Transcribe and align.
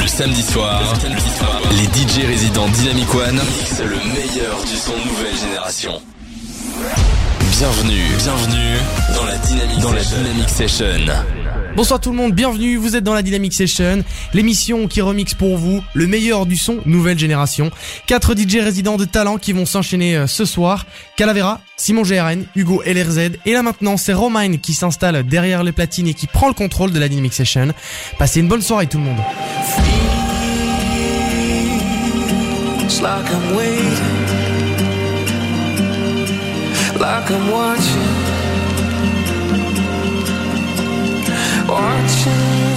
Le 0.00 0.06
samedi 0.06 0.42
soir, 0.42 0.82
les 1.72 1.84
DJ 1.84 2.26
résidents 2.26 2.68
Dynamic 2.68 3.14
One 3.14 3.34
mixent 3.34 3.82
le 3.82 3.96
meilleur 4.14 4.58
du 4.64 4.76
son 4.76 4.92
nouvelle 4.92 5.36
génération. 5.36 6.00
Bienvenue, 7.50 8.06
bienvenue 8.18 8.76
dans 9.14 9.24
la 9.24 9.36
Dynamic, 9.36 9.78
dans 9.80 9.92
la 9.92 10.02
Dynamic 10.02 10.48
Session. 10.48 10.86
Bonsoir 11.76 12.00
tout 12.00 12.10
le 12.10 12.16
monde, 12.16 12.32
bienvenue, 12.32 12.76
vous 12.76 12.96
êtes 12.96 13.04
dans 13.04 13.14
la 13.14 13.22
Dynamic 13.22 13.52
Session, 13.52 14.02
l'émission 14.34 14.88
qui 14.88 15.00
remixe 15.00 15.34
pour 15.34 15.56
vous 15.56 15.82
le 15.94 16.06
meilleur 16.06 16.44
du 16.44 16.56
son 16.56 16.78
nouvelle 16.84 17.18
génération. 17.18 17.70
Quatre 18.06 18.34
DJ 18.36 18.56
résidents 18.56 18.96
de 18.96 19.04
talent 19.04 19.38
qui 19.38 19.52
vont 19.52 19.66
s'enchaîner 19.66 20.16
euh, 20.16 20.26
ce 20.26 20.44
soir. 20.44 20.84
Calavera, 21.16 21.60
Simon 21.76 22.02
GRN, 22.02 22.44
Hugo 22.56 22.82
LRZ 22.84 23.38
et 23.46 23.52
là 23.52 23.62
maintenant 23.62 23.96
c'est 23.96 24.12
Romine 24.12 24.58
qui 24.58 24.74
s'installe 24.74 25.24
derrière 25.24 25.62
les 25.62 25.72
platines 25.72 26.08
et 26.08 26.14
qui 26.14 26.26
prend 26.26 26.48
le 26.48 26.54
contrôle 26.54 26.90
de 26.90 26.98
la 26.98 27.08
Dynamic 27.08 27.32
Session. 27.32 27.68
Passez 28.18 28.40
une 28.40 28.48
bonne 28.48 28.62
soirée 28.62 28.86
tout 28.86 28.98
le 28.98 29.04
monde. 29.04 29.18
Watching. 41.70 42.60
you 42.60 42.69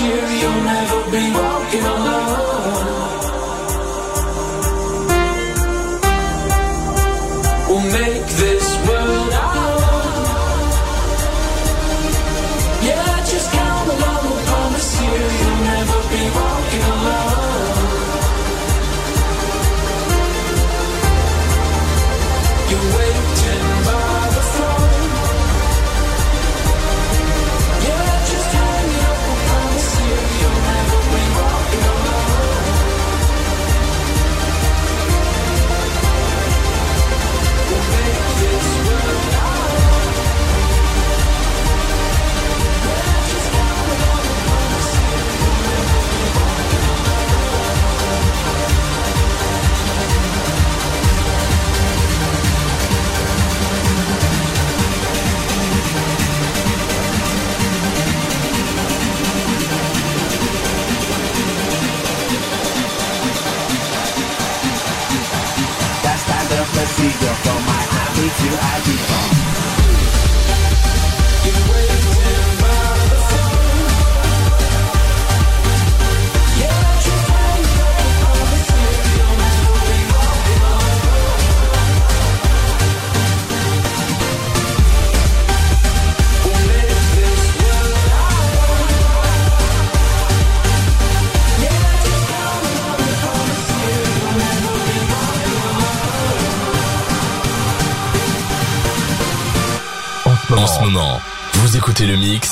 here, 0.00 0.28
you'll 0.40 0.62
never 0.62 0.99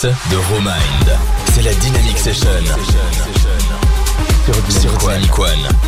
de 0.04 0.36
Romind. 0.54 1.18
C'est 1.52 1.62
la 1.62 1.74
Dynamic 1.74 2.16
Session. 2.18 2.48
Sur 4.80 4.96
Dynamic 4.98 5.36
One. 5.36 5.87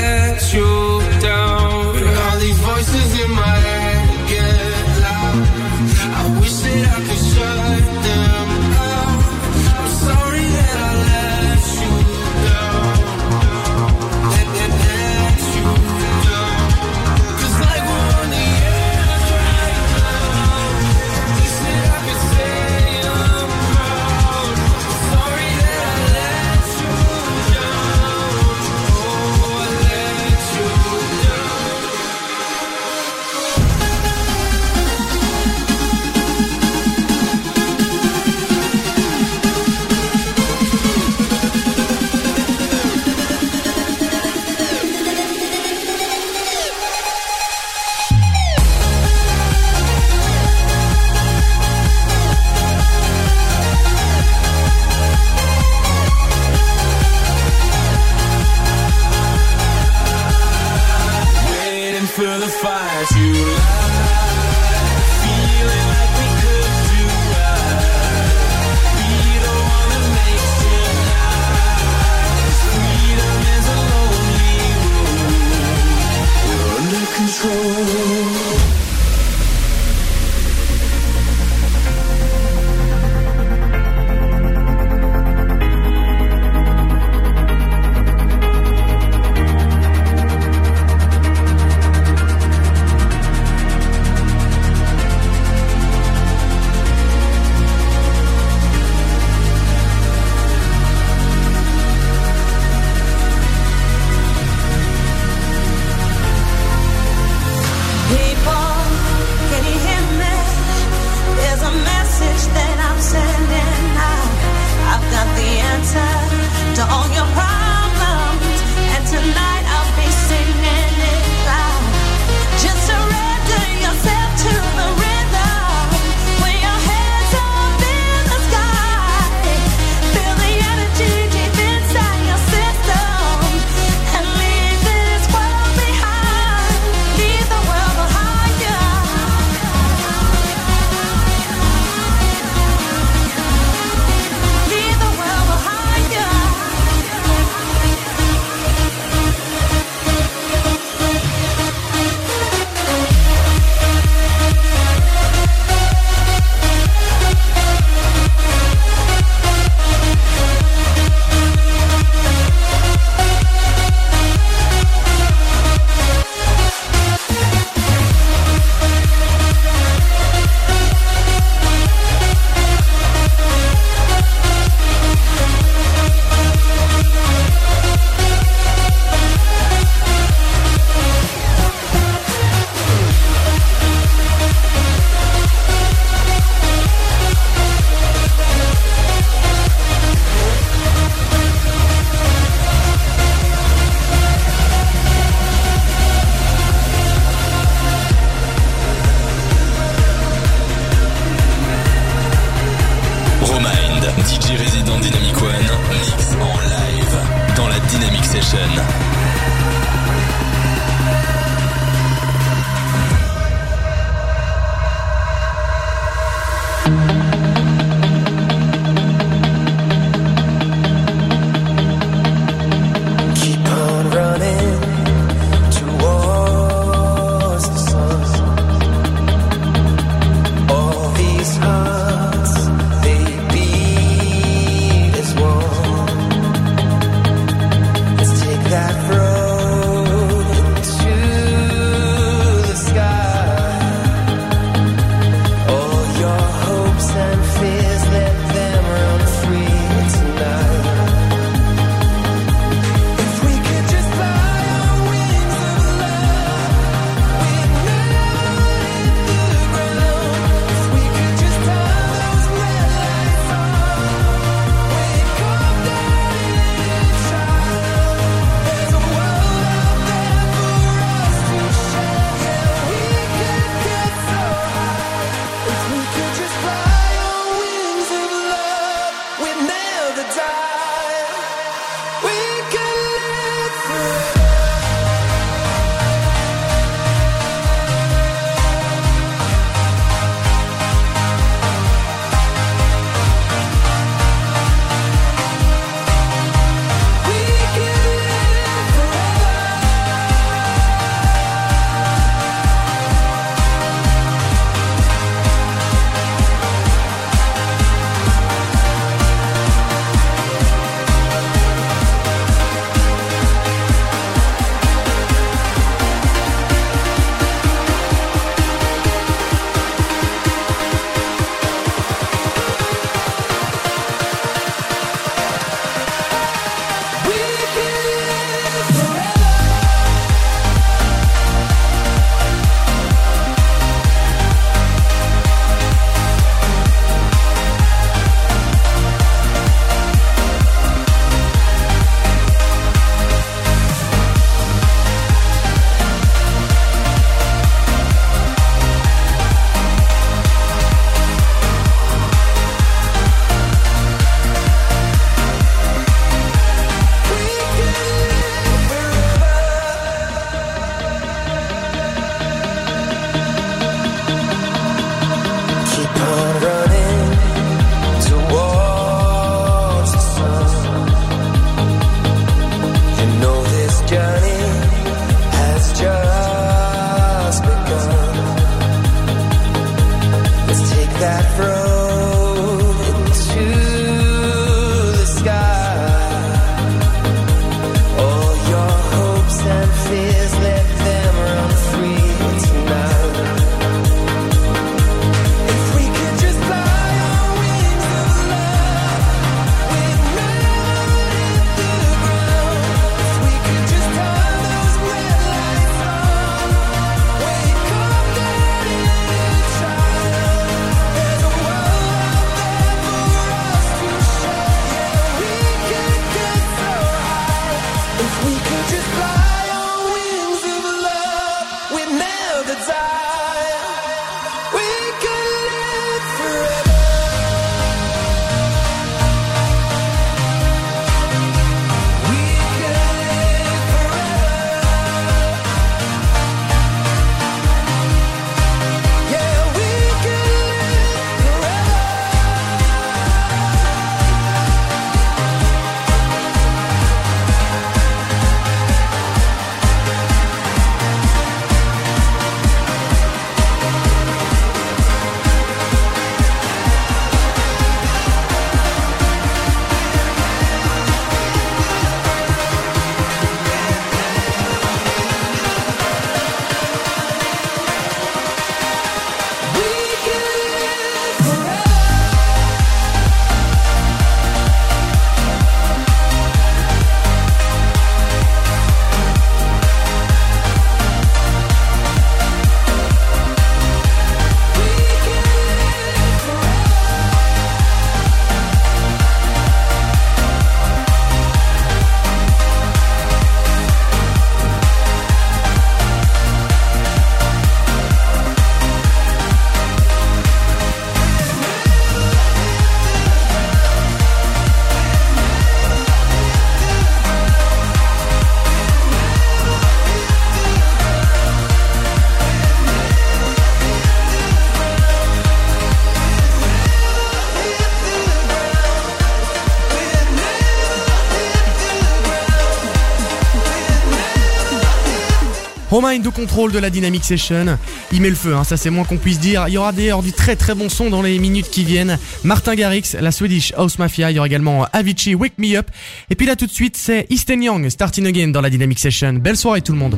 Romain 526.01 526.17
de 526.17 526.29
contrôle 526.29 526.71
de 526.71 526.79
la 526.79 526.89
Dynamic 526.89 527.23
Session. 527.23 527.77
Il 528.11 528.21
met 528.23 528.31
le 528.31 528.35
feu, 528.35 528.55
hein, 528.55 528.63
ça 528.63 528.75
c'est 528.75 528.89
moins 528.89 529.03
qu'on 529.03 529.17
puisse 529.17 529.39
dire. 529.39 529.65
Il 529.67 529.75
y 529.75 529.77
aura 529.77 529.91
d'ailleurs 529.91 530.23
du 530.23 530.33
très 530.33 530.55
très 530.55 530.73
bon 530.73 530.89
son 530.89 531.11
dans 531.11 531.21
les 531.21 531.37
minutes 531.37 531.69
qui 531.69 531.83
viennent. 531.83 532.17
Martin 532.43 532.73
Garrix, 532.73 533.15
la 533.21 533.31
Swedish 533.31 533.71
House 533.77 533.99
Mafia. 533.99 534.31
Il 534.31 534.35
y 534.35 534.39
aura 534.39 534.47
également 534.47 534.87
Avicii, 534.93 535.35
Wake 535.35 535.59
Me 535.59 535.77
Up. 535.77 535.91
Et 536.31 536.35
puis 536.35 536.47
là 536.47 536.55
tout 536.55 536.65
de 536.65 536.71
suite, 536.71 536.97
c'est 536.97 537.27
Easton 537.29 537.61
Young, 537.61 537.87
Starting 537.87 538.25
Again 538.25 538.47
dans 538.47 538.61
la 538.61 538.71
Dynamic 538.71 538.97
Session. 538.97 539.33
Belle 539.33 539.57
soirée 539.57 539.83
tout 539.83 539.91
le 539.91 539.99
monde. 539.99 540.17